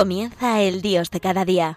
[0.00, 1.76] Comienza el Dios de cada día.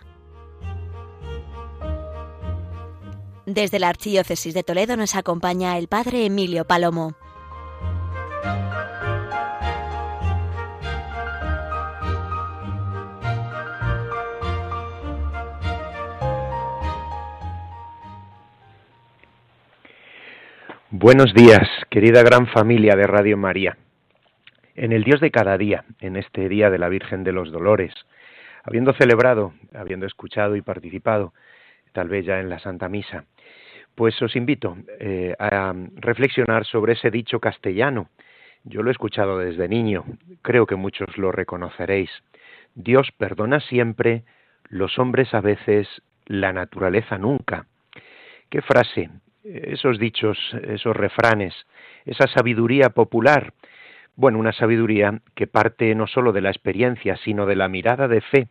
[3.46, 7.16] Desde la Archidiócesis de Toledo nos acompaña el Padre Emilio Palomo.
[20.92, 23.83] Buenos días, querida gran familia de Radio María.
[24.76, 27.94] En el Dios de cada día, en este día de la Virgen de los Dolores,
[28.64, 31.34] habiendo celebrado, habiendo escuchado y participado,
[31.91, 33.26] tal vez ya en la Santa Misa,
[33.94, 38.09] pues os invito eh, a reflexionar sobre ese dicho castellano.
[38.64, 40.05] Yo lo he escuchado desde niño,
[40.42, 42.09] creo que muchos lo reconoceréis.
[42.73, 44.23] Dios perdona siempre,
[44.69, 45.88] los hombres a veces,
[46.25, 47.67] la naturaleza nunca.
[48.50, 49.12] Qué frase
[49.44, 51.53] esos dichos, esos refranes,
[52.06, 53.53] esa sabiduría popular,
[54.16, 58.22] bueno, una sabiduría que parte no sólo de la experiencia, sino de la mirada de
[58.22, 58.47] fe.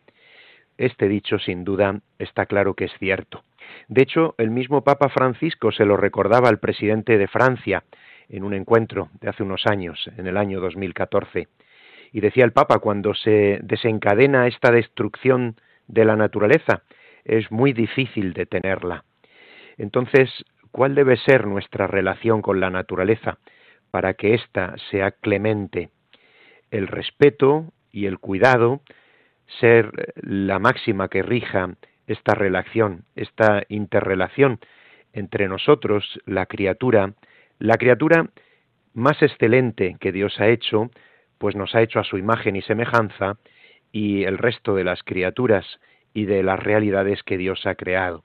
[0.77, 3.43] Este dicho, sin duda, está claro que es cierto.
[3.87, 7.83] De hecho, el mismo Papa Francisco se lo recordaba al presidente de Francia
[8.29, 11.47] en un encuentro de hace unos años, en el año 2014.
[12.11, 15.55] Y decía el Papa, cuando se desencadena esta destrucción
[15.87, 16.83] de la naturaleza,
[17.23, 19.03] es muy difícil detenerla.
[19.77, 20.29] Entonces,
[20.71, 23.37] cuál debe ser nuestra relación con la naturaleza
[23.93, 25.91] para que ésta sea clemente.
[26.71, 28.81] El respeto y el cuidado
[29.59, 31.75] ser la máxima que rija
[32.07, 34.59] esta relación, esta interrelación
[35.13, 37.13] entre nosotros, la criatura,
[37.59, 38.31] la criatura
[38.95, 40.89] más excelente que Dios ha hecho,
[41.37, 43.37] pues nos ha hecho a su imagen y semejanza,
[43.91, 45.67] y el resto de las criaturas
[46.15, 48.23] y de las realidades que Dios ha creado,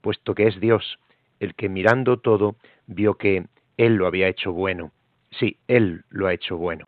[0.00, 0.98] puesto que es Dios
[1.40, 2.56] el que mirando todo
[2.86, 3.44] vio que
[3.76, 4.92] Él lo había hecho bueno.
[5.30, 6.86] Sí, Él lo ha hecho bueno.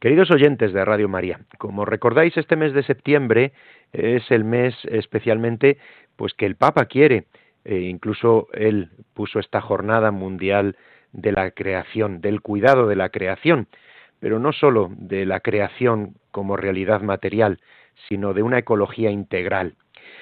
[0.00, 3.52] Queridos oyentes de Radio María, como recordáis, este mes de septiembre
[3.92, 5.78] es el mes especialmente
[6.14, 7.26] pues que el Papa quiere,
[7.64, 10.76] e incluso él puso esta jornada mundial
[11.12, 13.66] de la creación, del cuidado de la creación,
[14.20, 17.60] pero no sólo de la creación como realidad material,
[18.08, 19.74] sino de una ecología integral.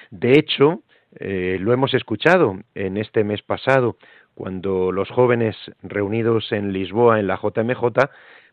[0.09, 0.81] De hecho,
[1.19, 3.97] eh, lo hemos escuchado en este mes pasado,
[4.37, 7.81] cuando los jóvenes reunidos en Lisboa, en la JMJ,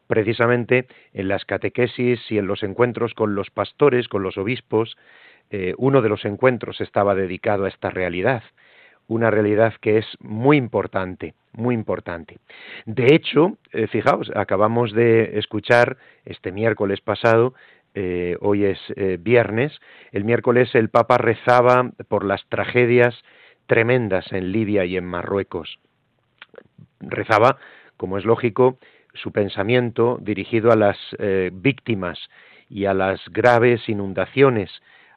[0.06, 4.96] precisamente en las catequesis y en los encuentros con los pastores, con los obispos,
[5.50, 8.42] eh, uno de los encuentros estaba dedicado a esta realidad,
[9.08, 12.38] una realidad que es muy importante, muy importante.
[12.86, 17.52] De hecho, eh, fijaos, acabamos de escuchar este miércoles pasado
[17.96, 18.80] eh, hoy es
[19.20, 19.78] viernes,
[20.12, 23.14] el miércoles el Papa rezaba por las tragedias
[23.66, 25.78] tremendas en Libia y en Marruecos.
[27.00, 27.58] Rezaba,
[27.96, 28.78] como es lógico,
[29.14, 32.18] su pensamiento dirigido a las eh, víctimas
[32.68, 34.70] y a las graves inundaciones,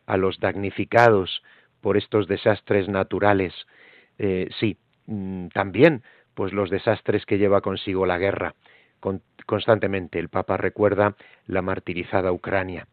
[0.06, 1.42] a los damnificados
[1.82, 3.54] por estos desastres naturales.
[4.60, 6.02] sí, mm, también
[6.34, 8.56] pues los desastres que lleva consigo la guerra
[9.46, 11.16] constantemente el Papa recuerda
[11.48, 12.88] la martirizada Ucrania.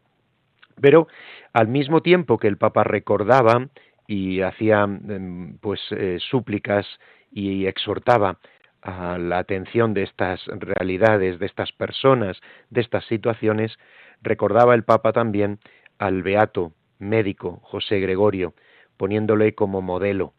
[0.81, 1.07] Pero
[1.53, 3.67] al mismo tiempo que el Papa recordaba
[4.07, 6.85] y hacía em, pues eh, súplicas
[7.31, 8.39] y exhortaba
[8.81, 12.39] a la atención de estas realidades, de estas personas,
[12.69, 13.77] de estas situaciones,
[14.21, 15.59] recordaba el Papa también
[15.97, 18.53] al beato médico José Gregorio,
[18.97, 20.33] poniéndole como modelo.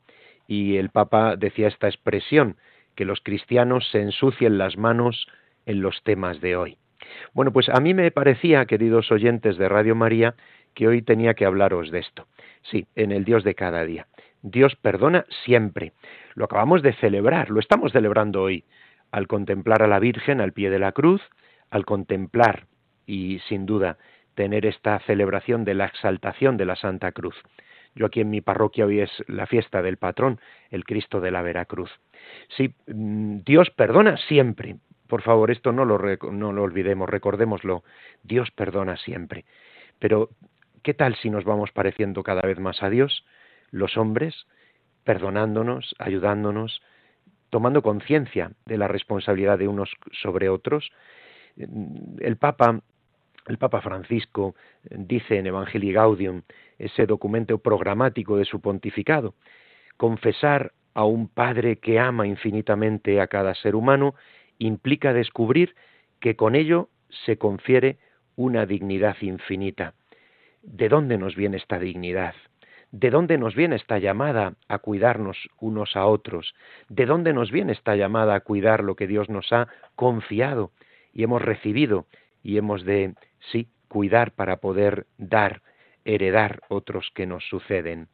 [0.47, 2.57] Y el Papa decía esta expresión,
[2.95, 5.29] que los cristianos se ensucien las manos
[5.67, 6.79] en los temas de hoy.
[7.35, 10.35] Bueno, pues a mí me parecía, queridos oyentes de Radio María,
[10.75, 12.27] que hoy tenía que hablaros de esto.
[12.71, 14.07] Sí, en el Dios de cada día.
[14.43, 15.93] Dios perdona siempre.
[16.35, 18.65] Lo acabamos de celebrar, lo estamos celebrando hoy,
[19.11, 21.23] al contemplar a la Virgen al pie de la cruz,
[21.71, 22.67] al contemplar
[23.07, 23.99] y sin duda
[24.35, 27.37] tener esta celebración de la exaltación de la Santa Cruz.
[27.95, 30.41] Yo aquí en mi parroquia hoy es la fiesta del patrón,
[30.71, 31.91] el Cristo de la Veracruz.
[32.57, 34.77] Sí, mm, Dios perdona siempre,
[35.07, 35.99] por favor, esto no lo,
[36.33, 37.85] no lo olvidemos, recordémoslo.
[38.23, 39.45] Dios perdona siempre.
[39.99, 40.31] Pero,
[40.87, 43.25] ¿qué tal si nos vamos pareciendo cada vez más a Dios,
[43.73, 44.47] los hombres,
[45.03, 46.81] perdonándonos, ayudándonos,
[47.51, 50.93] tomando conciencia de la responsabilidad de unos sobre otros?
[51.57, 52.83] El Papa,
[53.49, 54.55] el Papa Francisco
[54.89, 56.43] dice en Evangelii Gaudium,
[56.79, 59.35] ese documento programático de su pontificado,
[59.97, 64.15] confesar a un Padre que ama infinitamente a cada ser humano
[64.59, 65.75] implica descubrir
[66.21, 66.91] que con ello
[67.25, 67.99] se confiere
[68.37, 69.93] una dignidad infinita.
[70.67, 72.35] ¿De dónde nos viene esta dignidad?
[72.91, 76.55] ¿De dónde nos viene esta llamada a cuidarnos unos a otros?
[76.89, 80.73] ¿De dónde nos viene esta llamada a cuidar lo que Dios nos ha confiado
[81.13, 82.07] y hemos recibido
[82.43, 83.15] y hemos de,
[83.53, 85.63] sí, cuidar para poder dar
[86.05, 88.09] heredar otros que nos suceden,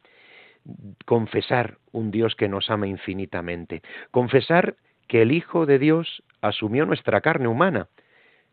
[1.06, 4.76] confesar un Dios que nos ama infinitamente, confesar
[5.08, 7.88] que el Hijo de Dios asumió nuestra carne humana.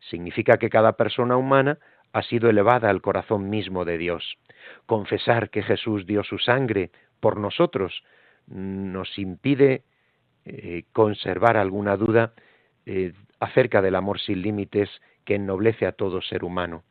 [0.09, 1.79] Significa que cada persona humana
[2.13, 4.37] ha sido elevada al corazón mismo de Dios.
[4.85, 8.03] Confesar que Jesús dio su sangre por nosotros
[8.47, 9.83] nos impide
[10.45, 12.33] eh, conservar alguna duda
[12.85, 14.89] eh, acerca del amor sin límites
[15.25, 16.83] que ennoblece a todo ser humano.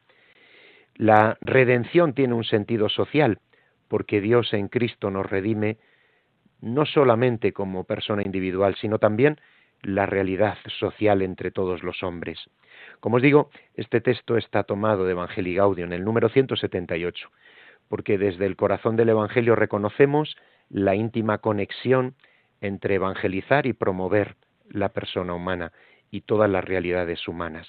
[0.95, 3.41] La redención tiene un sentido social,
[3.89, 5.79] porque Dios en Cristo nos redime
[6.61, 9.41] no solamente como persona individual, sino también
[9.83, 12.39] la realidad social entre todos los hombres.
[13.01, 17.31] Como os digo, este texto está tomado de Evangelii Gaudium, en el número 178,
[17.89, 20.37] porque desde el corazón del Evangelio reconocemos
[20.69, 22.15] la íntima conexión
[22.61, 24.37] entre evangelizar y promover
[24.69, 25.73] la persona humana
[26.11, 27.69] y todas las realidades humanas.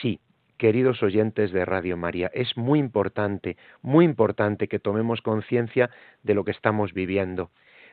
[0.00, 0.20] Sí,
[0.58, 5.90] queridos oyentes de Radio María, es muy importante, muy importante que tomemos conciencia
[6.22, 7.50] de lo que estamos viviendo.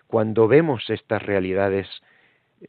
[0.08, 1.88] Cuando vemos estas realidades,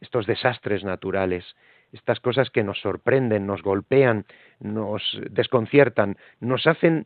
[0.01, 1.45] estos desastres naturales,
[1.93, 4.25] estas cosas que nos sorprenden, nos golpean,
[4.61, 7.05] nos desconciertan, nos hacen,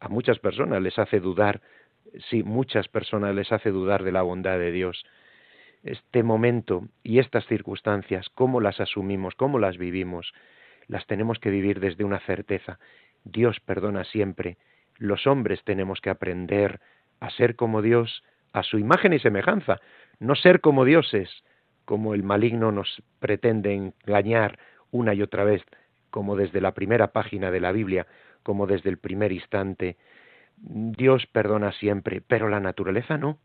[0.00, 1.60] a muchas personas les hace dudar,
[2.30, 5.06] sí, muchas personas les hace dudar de la bondad de Dios.
[5.84, 10.32] Este momento y estas circunstancias, cómo las asumimos, cómo las vivimos,
[10.88, 12.78] las tenemos que vivir desde una certeza.
[13.24, 14.56] Dios perdona siempre.
[14.98, 16.80] Los hombres tenemos que aprender
[17.20, 18.22] a ser como Dios,
[18.52, 19.80] a su imagen y semejanza,
[20.18, 21.30] no ser como dioses,
[21.84, 24.58] como el maligno nos pretende engañar
[24.90, 25.62] una y otra vez,
[26.10, 28.06] como desde la primera página de la Biblia,
[28.42, 29.96] como desde el primer instante.
[30.56, 33.38] Dios perdona siempre, pero la naturaleza no.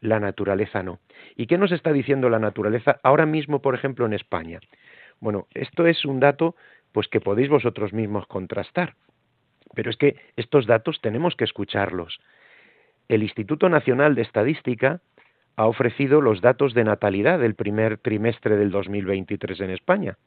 [0.00, 1.00] La naturaleza no.
[1.36, 4.60] ¿Y qué nos está diciendo la naturaleza ahora mismo, por ejemplo, en España?
[5.20, 6.54] Bueno, esto es un dato
[6.92, 8.94] pues que podéis vosotros mismos contrastar.
[9.74, 12.20] Pero es que estos datos tenemos que escucharlos.
[13.08, 15.00] El Instituto Nacional de Estadística
[15.56, 20.18] ha ofrecido los datos de natalidad del primer trimestre del 2023 en España.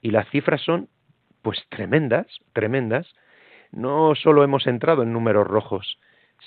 [0.00, 0.88] Y las cifras son,
[1.42, 3.14] pues, tremendas, tremendas.
[3.72, 5.98] No solo hemos entrado en números rojos,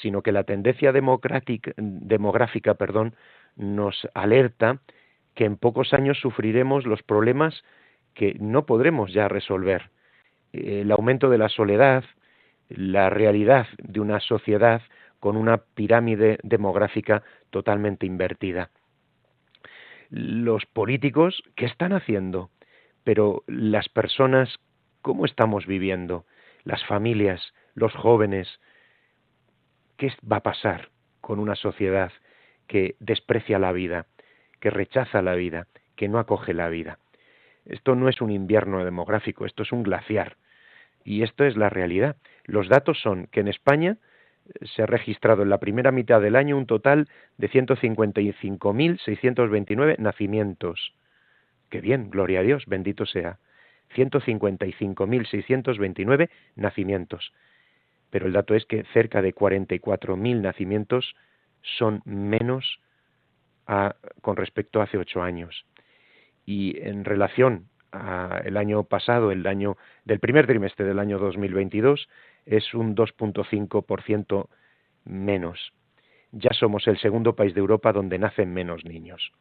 [0.02, 3.16] sino que la tendencia demográfica perdón,
[3.56, 4.80] nos alerta
[5.36, 7.64] que en pocos años sufriremos los problemas
[8.14, 9.90] que no podremos ya resolver.
[10.54, 12.04] El aumento de la soledad,
[12.70, 14.82] la realidad de una sociedad
[15.20, 18.70] con una pirámide demográfica totalmente invertida.
[20.10, 22.50] Los políticos, ¿qué están haciendo?
[23.04, 24.58] Pero las personas,
[25.02, 26.26] ¿cómo estamos viviendo?
[26.64, 28.60] Las familias, los jóvenes,
[29.98, 30.90] ¿qué va a pasar
[31.22, 32.12] con una sociedad
[32.68, 34.06] que desprecia la vida,
[34.60, 37.00] que rechaza la vida, que no acoge la vida?
[37.66, 40.38] Esto no es un invierno demográfico, esto es un glaciar.
[41.04, 42.18] Y esto es la realidad.
[42.46, 43.98] Los datos son que en España
[44.62, 47.08] se ha registrado en la primera mitad del año un total
[47.38, 50.94] de 155.629 nacimientos.
[51.70, 53.40] Qué bien, gloria a Dios, bendito sea.
[53.96, 57.34] 155.629 nacimientos.
[58.10, 61.16] Pero el dato es que cerca de 44.000 nacimientos
[61.62, 62.80] son menos
[64.22, 65.66] con respecto a hace ocho años.
[66.46, 72.08] Y en relación al año pasado, el año del primer trimestre del año 2022,
[72.46, 74.48] es un 2.5%
[75.06, 75.74] menos.
[76.32, 79.32] Ya somos el segundo país de Europa donde nacen menos niños.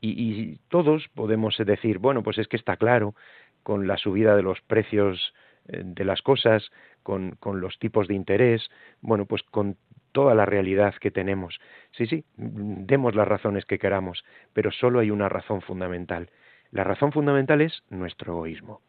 [0.00, 3.14] Y, todos podemos decir, bueno, pues es que está claro,
[3.62, 5.32] con la subida de los precios
[5.68, 6.70] eh, de las cosas,
[7.02, 8.68] con, con, los tipos de interés,
[9.00, 9.78] bueno, pues con
[10.12, 11.58] toda la realidad que tenemos.
[11.92, 16.28] Sí, sí, demos las razones que queramos, pero solo hay una razón fundamental.
[16.74, 18.80] La razón fundamental es nuestro egoísmo.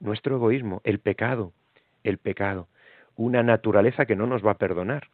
[0.00, 1.52] Nuestro egoísmo, el pecado,
[2.04, 2.68] el pecado,
[3.16, 5.08] una naturaleza que no nos va a perdonar.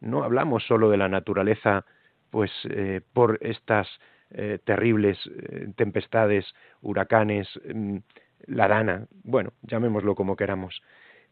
[0.00, 1.84] No hablamos solo de la naturaleza,
[2.30, 3.86] pues eh, por estas
[4.30, 6.46] eh, terribles eh, tempestades,
[6.80, 7.98] huracanes, mm,
[8.46, 10.80] la dana, bueno, llamémoslo como queramos.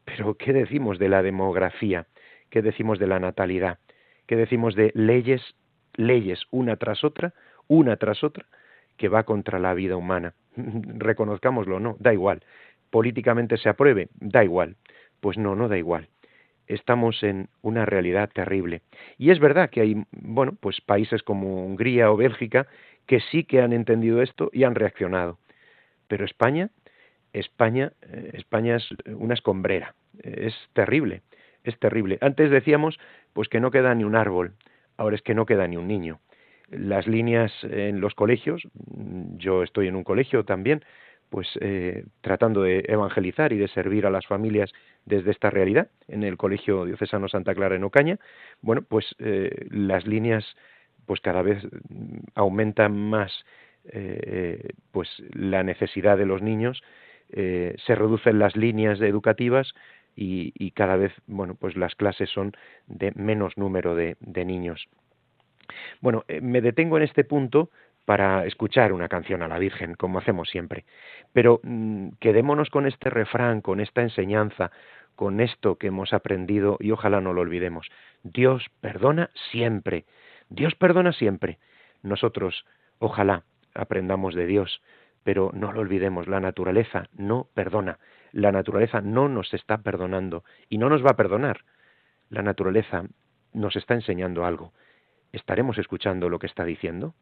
[0.04, 2.06] Pero ¿qué decimos de la demografía?
[2.50, 3.78] ¿Qué decimos de la natalidad?
[4.26, 5.40] ¿Qué decimos de leyes,
[5.94, 7.32] leyes una tras otra,
[7.66, 8.44] una tras otra,
[8.96, 10.34] que va contra la vida humana?
[10.56, 12.42] Reconozcámoslo, no, da igual.
[12.90, 14.76] Políticamente se apruebe, da igual.
[15.20, 16.08] Pues no, no da igual.
[16.66, 18.82] Estamos en una realidad terrible.
[19.18, 22.66] Y es verdad que hay, bueno, pues países como Hungría o Bélgica
[23.06, 25.38] que sí que han entendido esto y han reaccionado.
[26.08, 26.70] Pero España,
[27.32, 29.94] España, eh, España es una escombrera.
[30.22, 31.22] Es terrible,
[31.64, 32.18] es terrible.
[32.20, 32.98] Antes decíamos
[33.32, 34.54] pues que no queda ni un árbol,
[34.96, 36.20] ahora es que no queda ni un niño.
[36.70, 38.66] Las líneas en los colegios,
[39.36, 40.84] yo estoy en un colegio también,
[41.30, 44.72] pues eh, tratando de evangelizar y de servir a las familias
[45.04, 48.18] desde esta realidad en el Colegio Diocesano Santa Clara en Ocaña,
[48.62, 50.44] bueno, pues eh, las líneas
[51.06, 51.62] pues cada vez
[52.34, 53.44] aumentan más
[53.92, 56.82] eh, pues la necesidad de los niños,
[57.28, 59.72] se reducen las líneas educativas
[60.14, 62.52] y, cada vez bueno pues las clases son
[62.86, 64.88] de menos número de niños.
[66.00, 67.70] Bueno, me detengo en este punto
[68.04, 70.84] para escuchar una canción a la Virgen, como hacemos siempre.
[71.32, 74.70] Pero mm, quedémonos con este refrán, con esta enseñanza,
[75.16, 77.88] con esto que hemos aprendido y ojalá no lo olvidemos.
[78.22, 80.04] Dios perdona siempre.
[80.48, 81.58] Dios perdona siempre.
[82.02, 82.64] Nosotros,
[82.98, 83.42] ojalá,
[83.74, 84.80] aprendamos de Dios,
[85.24, 87.98] pero no lo olvidemos, la naturaleza no perdona.
[88.30, 91.64] La naturaleza no nos está perdonando y no nos va a perdonar.
[92.28, 93.04] La naturaleza
[93.52, 94.72] nos está enseñando algo.
[95.36, 97.14] ¿Estaremos escuchando lo que está diciendo?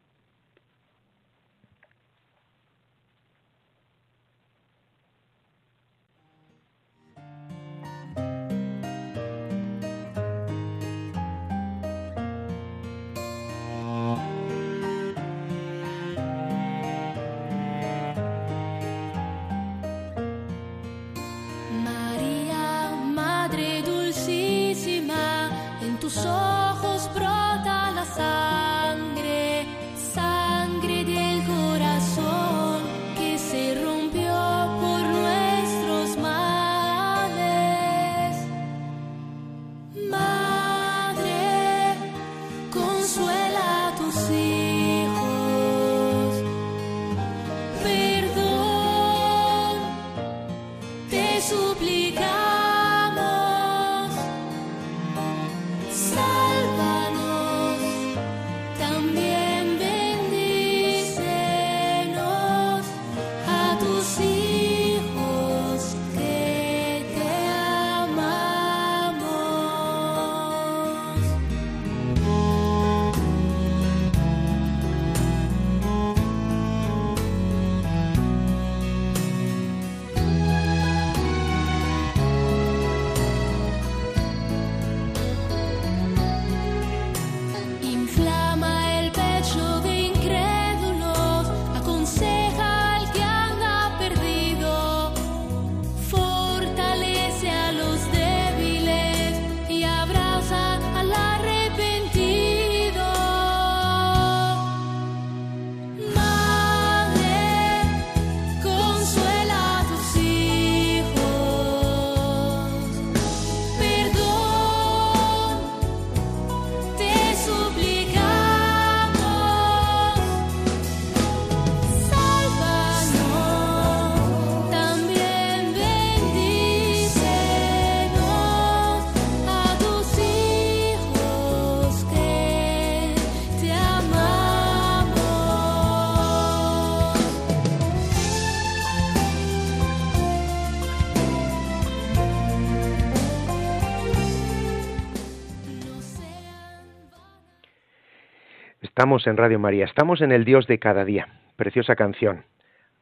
[149.05, 151.27] Estamos en Radio María, estamos en el Dios de cada día.
[151.57, 152.43] Preciosa canción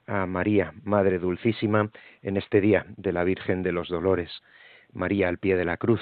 [0.05, 1.91] a María, Madre Dulcísima,
[2.21, 4.29] en este día de la Virgen de los Dolores,
[4.91, 6.01] María al pie de la cruz.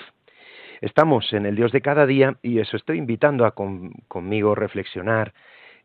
[0.81, 3.53] Estamos en el Dios de cada día y eso estoy invitando a
[4.08, 5.36] conmigo reflexionar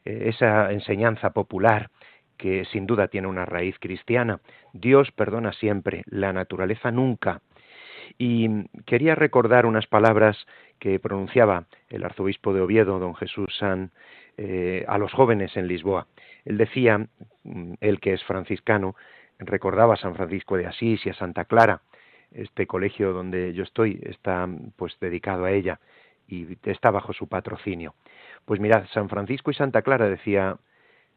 [0.06, 1.90] eh, esa enseñanza popular
[2.38, 4.40] que sin duda tiene una raíz cristiana.
[4.72, 7.42] Dios perdona siempre, la naturaleza nunca.
[8.16, 8.48] Y
[8.86, 10.38] quería recordar unas palabras
[10.78, 13.90] que pronunciaba el arzobispo de Oviedo, don Jesús San,
[14.36, 16.06] eh, a los jóvenes en Lisboa.
[16.44, 16.98] Él decía,
[17.44, 18.94] mm, él que es franciscano,
[19.38, 21.82] recordaba a San Francisco de Asís y a Santa Clara.
[22.32, 25.80] Este colegio donde yo estoy está pues dedicado a ella
[26.26, 27.94] y está bajo su patrocinio.
[28.44, 30.56] Pues mirad, San Francisco y Santa Clara decía,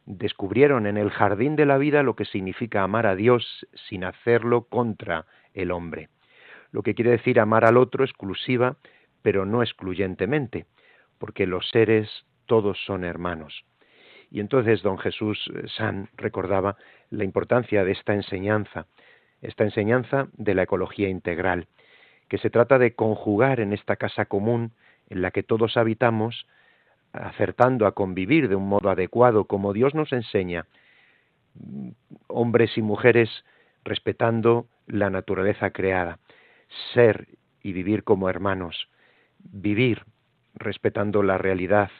[0.05, 4.63] descubrieron en el jardín de la vida lo que significa amar a Dios sin hacerlo
[4.63, 6.09] contra el hombre
[6.71, 8.77] lo que quiere decir amar al otro exclusiva,
[9.21, 10.65] pero no excluyentemente,
[11.17, 12.09] porque los seres
[12.45, 13.63] todos son hermanos.
[14.31, 16.77] Y entonces don Jesús eh, San recordaba
[17.09, 18.85] la importancia de esta enseñanza,
[19.41, 21.67] esta enseñanza de la ecología integral,
[22.27, 24.71] que se trata de conjugar en esta casa común
[25.09, 26.45] en la que todos habitamos,
[27.11, 30.67] acertando a convivir de un modo adecuado como Dios nos enseña,
[32.27, 33.29] hombres y mujeres
[33.83, 36.19] respetando la naturaleza creada,
[36.93, 37.27] ser
[37.63, 38.89] y vivir como hermanos,
[39.39, 40.03] vivir
[40.55, 41.91] respetando la realidad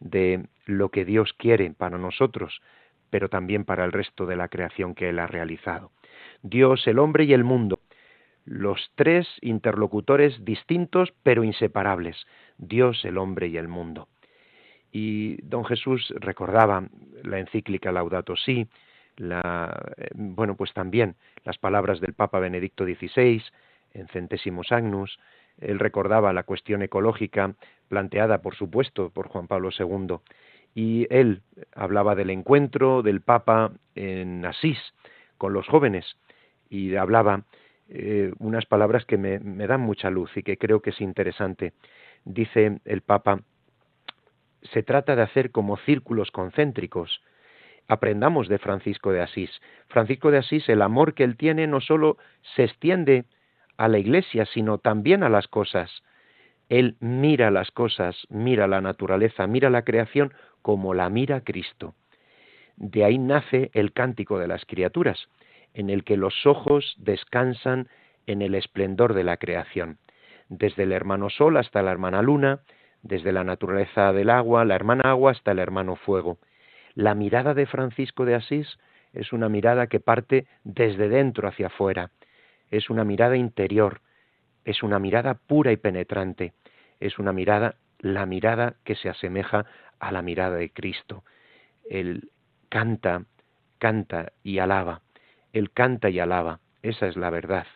[0.00, 2.60] de lo que Dios quiere para nosotros,
[3.10, 5.92] pero también para el resto de la creación que Él ha realizado.
[6.42, 7.80] Dios, el hombre y el mundo,
[8.44, 12.16] los tres interlocutores distintos pero inseparables,
[12.58, 14.08] Dios, el hombre y el mundo.
[14.90, 16.86] Y don Jesús recordaba
[17.22, 18.66] la encíclica Laudato Si,
[19.16, 23.42] la, eh, bueno, pues también las palabras del Papa Benedicto XVI
[23.94, 25.18] en Centésimos Agnus,
[25.62, 27.54] él recordaba la cuestión ecológica
[27.88, 30.16] planteada, por supuesto, por Juan Pablo II,
[30.74, 31.42] y él
[31.74, 34.78] hablaba del encuentro del Papa en Asís
[35.38, 36.16] con los jóvenes
[36.70, 37.44] y hablaba
[37.88, 41.74] eh, unas palabras que me, me dan mucha luz y que creo que es interesante.
[42.24, 43.40] Dice el Papa,
[44.72, 47.20] se trata de hacer como círculos concéntricos.
[47.88, 49.50] Aprendamos de Francisco de Asís.
[49.88, 52.16] Francisco de Asís, el amor que él tiene no solo
[52.54, 53.24] se extiende
[53.76, 55.90] a la iglesia, sino también a las cosas.
[56.68, 61.94] Él mira las cosas, mira la naturaleza, mira la creación como la mira Cristo.
[62.76, 65.28] De ahí nace el cántico de las criaturas,
[65.74, 67.88] en el que los ojos descansan
[68.26, 69.98] en el esplendor de la creación,
[70.48, 72.60] desde el hermano sol hasta la hermana luna,
[73.02, 76.38] desde la naturaleza del agua, la hermana agua hasta el hermano fuego.
[76.94, 78.78] La mirada de Francisco de Asís
[79.12, 82.10] es una mirada que parte desde dentro hacia afuera,
[82.72, 84.00] es una mirada interior,
[84.64, 86.54] es una mirada pura y penetrante,
[86.98, 89.66] es una mirada, la mirada que se asemeja
[90.00, 91.22] a la mirada de Cristo.
[91.88, 92.30] Él
[92.70, 93.26] canta,
[93.78, 95.02] canta y alaba,
[95.52, 97.66] él canta y alaba, esa es la verdad,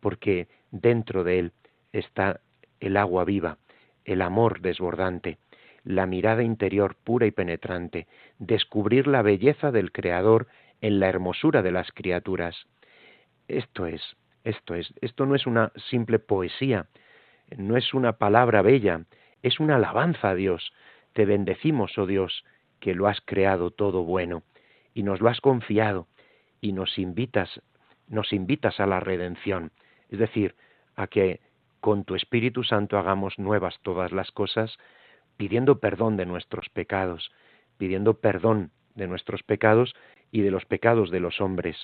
[0.00, 1.52] porque dentro de él
[1.92, 2.40] está
[2.80, 3.58] el agua viva,
[4.04, 5.38] el amor desbordante,
[5.84, 8.08] la mirada interior pura y penetrante,
[8.40, 10.48] descubrir la belleza del Creador
[10.80, 12.56] en la hermosura de las criaturas.
[13.46, 14.02] Esto es,
[14.44, 16.86] esto es, esto no es una simple poesía,
[17.56, 19.04] no es una palabra bella,
[19.42, 20.72] es una alabanza a Dios.
[21.12, 22.44] Te bendecimos, oh Dios,
[22.80, 24.42] que lo has creado todo bueno
[24.94, 26.06] y nos lo has confiado
[26.60, 27.60] y nos invitas,
[28.08, 29.72] nos invitas a la redención,
[30.10, 30.54] es decir,
[30.96, 31.40] a que
[31.80, 34.78] con tu Espíritu Santo hagamos nuevas todas las cosas,
[35.36, 37.32] pidiendo perdón de nuestros pecados,
[37.78, 39.94] pidiendo perdón de nuestros pecados
[40.30, 41.76] y de los pecados de los hombres,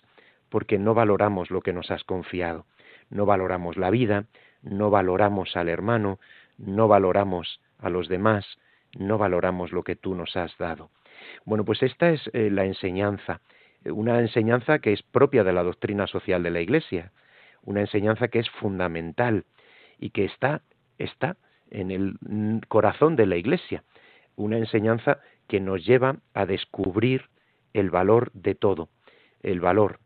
[0.49, 2.67] porque no valoramos lo que nos has confiado,
[3.11, 4.27] no valoramos la vida,
[4.63, 6.19] no valoramos al hermano,
[6.57, 8.59] no valoramos a los demás,
[8.99, 10.91] no valoramos lo que tú nos has dado.
[11.45, 13.41] Bueno, pues esta es eh, la enseñanza,
[13.85, 17.13] una enseñanza que es propia de la doctrina social de la Iglesia,
[17.63, 19.45] una enseñanza que es fundamental,
[19.99, 20.63] y que está,
[20.99, 21.37] está
[21.71, 22.17] en el
[22.69, 23.83] corazón de la Iglesia,
[24.37, 27.29] una enseñanza que nos lleva a descubrir
[27.75, 28.89] el valor de todo,
[29.43, 29.99] el valor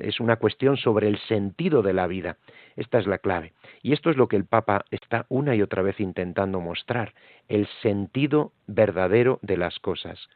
[0.00, 2.36] es una cuestión sobre el sentido de la vida.
[2.76, 3.52] Esta es la clave.
[3.82, 7.14] Y esto es lo que el Papa está una y otra vez intentando mostrar,
[7.48, 10.28] el sentido verdadero de las cosas.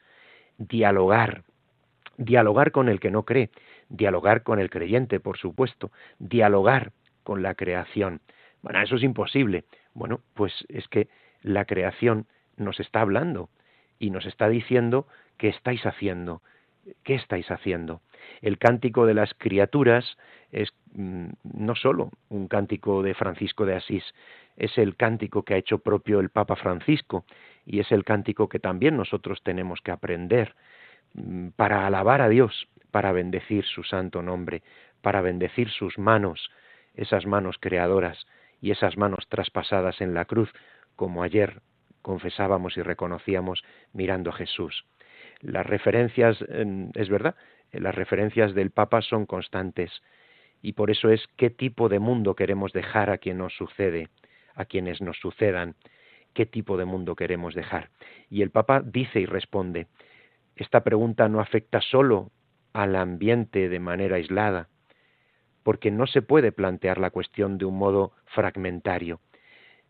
[0.58, 1.42] Dialogar,
[2.16, 3.50] dialogar con el que no cree,
[3.88, 6.92] dialogar con el creyente, por supuesto, dialogar
[7.22, 8.20] con la creación,
[8.64, 9.64] bueno, eso es imposible.
[9.92, 11.08] Bueno, pues es que
[11.42, 13.50] la creación nos está hablando
[13.98, 16.40] y nos está diciendo qué estáis haciendo,
[17.02, 18.00] qué estáis haciendo.
[18.42, 20.16] El cántico de las criaturas
[20.52, 24.04] es mm, no solo un cántico de Francisco de Asís,
[24.56, 27.24] es el cántico que ha hecho propio el Papa Francisco
[27.66, 30.54] y es el cántico que también nosotros tenemos que aprender
[31.14, 34.62] mm, para alabar a Dios, para bendecir su santo nombre,
[35.02, 36.50] para bendecir sus manos,
[36.94, 38.26] esas manos creadoras,
[38.64, 40.50] y esas manos traspasadas en la cruz,
[40.96, 41.60] como ayer
[42.00, 44.86] confesábamos y reconocíamos mirando a Jesús.
[45.42, 46.38] Las referencias,
[46.94, 47.34] es verdad,
[47.80, 49.90] las referencias del Papa son constantes
[50.62, 54.08] y por eso es qué tipo de mundo queremos dejar a quien nos sucede,
[54.54, 55.74] a quienes nos sucedan,
[56.32, 57.90] qué tipo de mundo queremos dejar.
[58.30, 59.86] Y el Papa dice y responde,
[60.56, 62.30] esta pregunta no afecta solo
[62.72, 64.68] al ambiente de manera aislada,
[65.62, 69.20] porque no se puede plantear la cuestión de un modo fragmentario.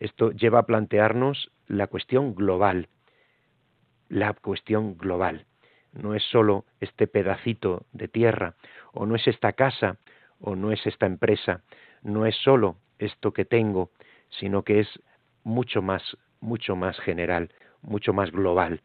[0.01, 2.89] Esto lleva a plantearnos la cuestión global,
[4.09, 5.47] la cuestión global.
[5.95, 8.55] No es solo este pedacito de tierra,
[8.93, 9.97] o no es esta casa,
[10.41, 11.63] o no es esta empresa,
[12.03, 13.91] no es solo esto que tengo,
[14.29, 14.89] sino que es
[15.45, 16.03] mucho más,
[16.41, 17.51] mucho más general,
[17.83, 18.83] mucho más global.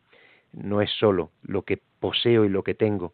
[0.52, 3.14] No es solo lo que poseo y lo que tengo,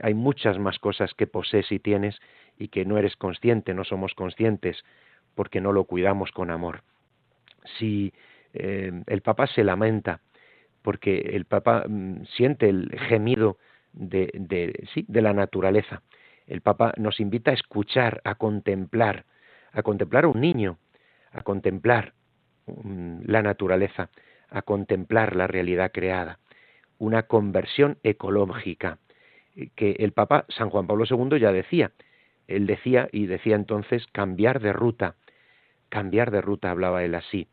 [0.00, 2.18] hay muchas más cosas que posees y tienes
[2.58, 4.84] y que no eres consciente, no somos conscientes,
[5.34, 6.82] porque no lo cuidamos con amor.
[7.78, 8.12] Si
[8.54, 10.20] eh, el Papa se lamenta,
[10.82, 13.58] porque el Papa mm, siente el gemido
[13.92, 16.02] de, sí, de la naturaleza,
[16.46, 19.24] el Papa nos invita a escuchar, a contemplar,
[19.72, 20.78] a contemplar a un niño,
[21.30, 22.14] a contemplar
[22.66, 24.10] mm, la naturaleza,
[24.50, 26.38] a contemplar la realidad creada,
[26.98, 28.98] una conversión ecológica,
[29.76, 31.92] que el Papa San Juan Pablo II ya decía.
[32.48, 35.16] Él decía y decía entonces cambiar de ruta.
[35.88, 37.48] Cambiar de ruta hablaba él así.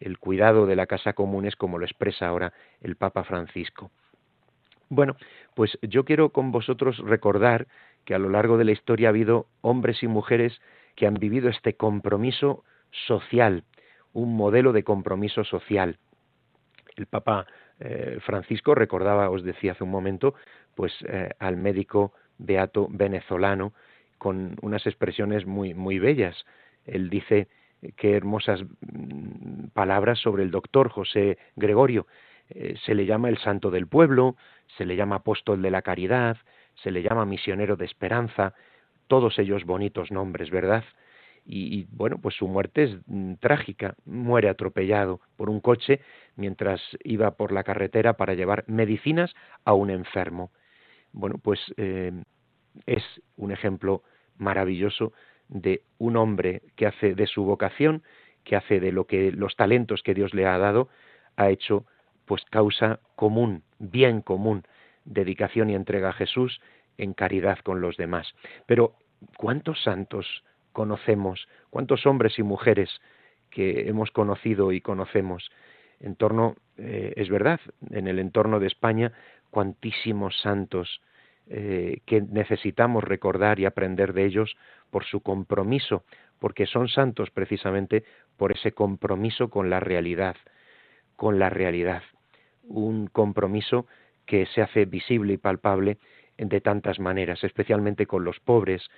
[0.00, 3.90] El cuidado de la casa común es como lo expresa ahora el Papa Francisco.
[4.88, 5.16] Bueno,
[5.54, 7.66] pues yo quiero con vosotros recordar
[8.04, 10.60] que a lo largo de la historia ha habido hombres y mujeres
[10.94, 12.64] que han vivido este compromiso
[13.06, 13.64] social,
[14.12, 15.98] un modelo de compromiso social.
[16.96, 17.46] El Papa
[17.80, 20.34] eh, Francisco recordaba, os decía hace un momento,
[20.74, 23.72] pues eh, al médico beato venezolano
[24.18, 26.44] con unas expresiones muy muy bellas.
[26.84, 27.48] Él dice
[27.96, 32.06] qué hermosas mm, palabras sobre el doctor José Gregorio.
[32.50, 34.36] Eh, se le llama el santo del pueblo,
[34.76, 36.36] se le llama apóstol de la caridad,
[36.82, 38.54] se le llama misionero de esperanza,
[39.06, 40.84] todos ellos bonitos nombres, ¿verdad?
[41.46, 46.00] Y, bueno, pues su muerte es mm, trágica, muere atropellado por un coche
[46.36, 50.52] mientras iba por la carretera para llevar medicinas a un enfermo.
[51.12, 52.12] Bueno, pues eh,
[52.86, 53.02] es
[53.36, 54.02] un ejemplo
[54.38, 55.12] maravilloso
[55.54, 58.02] de un hombre que hace de su vocación,
[58.42, 60.88] que hace de lo que los talentos que Dios le ha dado,
[61.36, 61.86] ha hecho
[62.26, 64.64] pues causa común, bien común,
[65.04, 66.60] dedicación y entrega a Jesús
[66.98, 68.34] en caridad con los demás.
[68.66, 68.94] Pero
[69.38, 72.90] ¿cuántos santos conocemos, cuántos hombres y mujeres
[73.50, 75.50] que hemos conocido y conocemos
[76.00, 79.12] en torno, eh, es verdad, en el entorno de España,
[79.50, 81.00] cuantísimos santos
[81.46, 84.56] eh, que necesitamos recordar y aprender de ellos
[84.90, 86.04] por su compromiso,
[86.38, 88.04] porque son santos precisamente
[88.38, 90.36] por ese compromiso con la realidad,
[91.16, 92.02] con la realidad,
[92.62, 93.86] un compromiso
[94.24, 95.98] que se hace visible y palpable
[96.38, 98.88] de tantas maneras, especialmente con los pobres,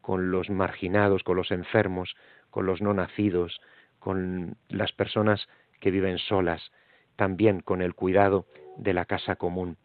[0.00, 2.14] con los marginados, con los enfermos,
[2.50, 3.60] con los no nacidos,
[3.98, 5.48] con las personas
[5.80, 6.70] que viven solas,
[7.16, 9.76] también con el cuidado de la casa común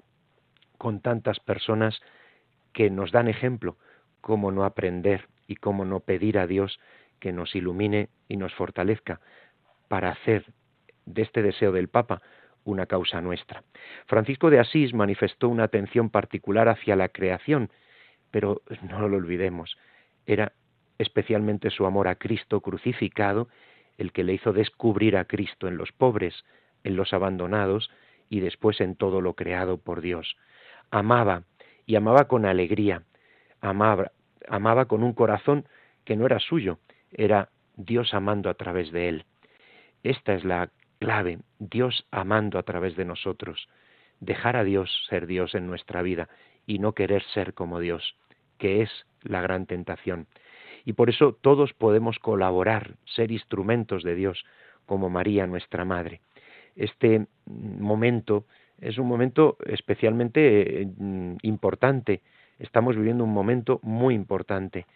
[0.82, 2.02] con tantas personas
[2.74, 3.78] que nos dan ejemplo
[4.20, 6.80] cómo no aprender y cómo no pedir a Dios
[7.20, 9.22] que nos ilumine y nos fortalezca
[9.90, 10.44] para hacer
[11.06, 12.24] de este deseo del Papa
[12.64, 13.64] una causa nuestra.
[14.08, 17.70] Francisco de Asís manifestó una atención particular hacia la creación,
[18.32, 19.78] pero no lo olvidemos,
[20.26, 20.52] era
[20.98, 23.50] especialmente su amor a Cristo crucificado
[24.00, 26.44] el que le hizo descubrir a Cristo en los pobres,
[26.84, 27.92] en los abandonados
[28.30, 30.36] y después en todo lo creado por Dios
[30.92, 31.44] amaba
[31.86, 33.04] y amaba con alegría,
[33.62, 34.12] amaba,
[34.48, 35.66] amaba con un corazón
[36.06, 36.80] que no era suyo,
[37.12, 39.26] era Dios amando a través de él.
[40.04, 43.68] Esta es la clave, Dios amando a través de nosotros,
[44.20, 46.30] dejar a Dios ser Dios en nuestra vida
[46.66, 48.16] y no querer ser como Dios,
[48.58, 48.90] que es
[49.24, 50.28] la gran tentación.
[50.86, 54.46] Y por eso todos podemos colaborar, ser instrumentos de Dios,
[54.86, 56.22] como María, nuestra Madre.
[56.76, 58.46] Este momento
[58.82, 62.22] es un momento especialmente mm, importante.
[62.60, 64.88] Estamos viviendo un momento muy importante.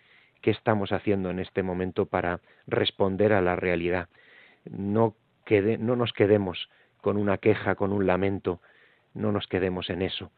[0.41, 4.09] ¿Qué estamos haciendo en este momento para responder a la realidad?
[4.69, 5.15] No,
[5.79, 6.69] no nos quedemos
[7.01, 8.59] con una queja, con un lamento,
[9.13, 10.31] no nos quedemos en eso.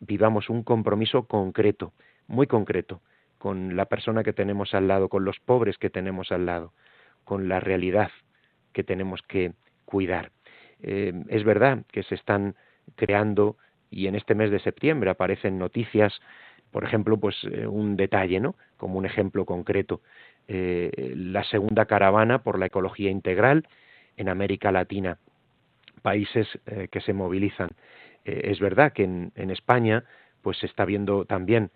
[0.00, 1.92] Vivamos un compromiso concreto,
[2.28, 3.00] muy concreto,
[3.38, 6.72] con la persona que tenemos al lado, con los pobres que tenemos al lado,
[7.24, 8.10] con la realidad
[8.72, 9.52] que tenemos que
[9.84, 10.30] cuidar.
[10.80, 12.54] Eh, es verdad que se están
[12.96, 13.56] creando
[13.90, 16.20] y en este mes de septiembre aparecen noticias,
[16.70, 18.56] por ejemplo, pues eh, un detalle, ¿no?
[18.76, 20.02] Como un ejemplo concreto,
[20.46, 23.66] eh, la segunda caravana por la ecología integral
[24.16, 25.18] en América Latina,
[26.02, 27.70] países eh, que se movilizan.
[28.24, 30.04] es verdad que en, en, España,
[30.42, 31.70] pues se está viendo también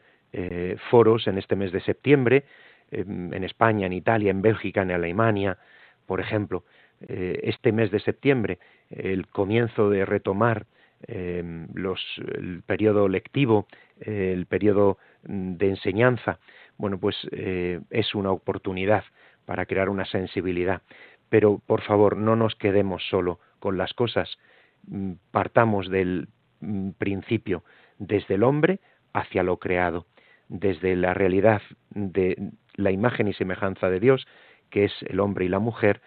[0.90, 2.44] foros en este mes de septiembre,
[2.90, 5.58] en España, en Italia, en Bélgica, en Alemania,
[6.06, 6.64] por ejemplo,
[7.00, 8.58] este mes de septiembre,
[8.90, 10.66] el comienzo de retomar
[11.08, 12.00] Em, los,
[12.38, 13.66] el periodo lectivo,
[14.00, 16.38] el periodo mm, de enseñanza,
[16.78, 19.04] bueno, pues eh, es una oportunidad
[19.44, 20.82] para crear una sensibilidad.
[21.28, 24.38] Pero, por favor, no nos quedemos solo con las cosas,
[24.86, 26.28] mm, partamos del
[26.60, 27.64] mm, principio,
[27.98, 28.78] desde el hombre
[29.12, 30.06] hacia lo creado,
[30.48, 34.26] desde la realidad de la imagen y semejanza de Dios,
[34.70, 36.00] que es el hombre y la mujer,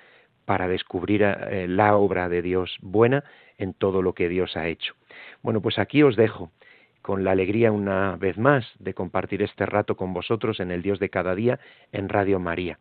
[0.45, 3.23] para descubrir eh, la obra de Dios buena
[3.58, 4.93] en todo lo que Dios ha hecho.
[5.41, 6.51] Bueno, pues aquí os dejo
[7.01, 10.99] con la alegría una vez más de compartir este rato con vosotros en el Dios
[10.99, 11.60] de cada día
[11.91, 12.79] en Radio María.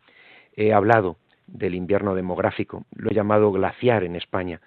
[0.57, 4.61] He hablado del invierno demográfico, lo he llamado glaciar en España.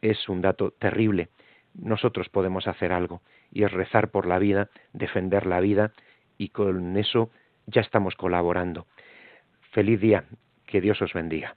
[0.00, 1.28] Es un dato terrible.
[1.74, 5.92] Nosotros podemos hacer algo y es rezar por la vida, defender la vida
[6.38, 7.30] y con eso
[7.66, 8.86] ya estamos colaborando.
[9.72, 10.24] Feliz día,
[10.66, 11.56] que Dios os bendiga.